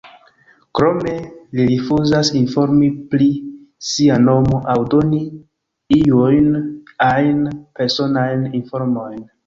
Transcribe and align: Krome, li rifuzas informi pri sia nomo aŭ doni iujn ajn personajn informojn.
Krome, 0.77 1.11
li 1.59 1.65
rifuzas 1.71 2.31
informi 2.39 2.89
pri 3.13 3.29
sia 3.91 4.19
nomo 4.25 4.63
aŭ 4.75 4.79
doni 4.97 5.23
iujn 6.01 6.53
ajn 7.13 7.49
personajn 7.81 8.55
informojn. 8.65 9.27